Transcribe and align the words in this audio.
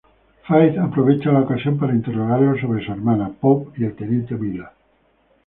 Faith 0.47 0.79
aprovecha 0.79 1.31
la 1.31 1.41
ocasión 1.41 1.77
para 1.77 1.93
interrogarlo 1.93 2.59
sobre 2.59 2.83
su 2.83 2.91
hermana, 2.91 3.29
Pope 3.39 3.79
y 3.79 3.83
el 3.83 3.95
teniente 3.95 4.33
Miller. 4.33 4.65